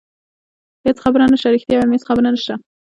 هېڅ 0.85 0.97
خبره 1.03 1.23
نشته، 1.31 1.47
رښتیا 1.55 1.75
وایم 1.77 1.93
هېڅ 1.95 2.03
خبره 2.09 2.27
نشته. 2.33 2.53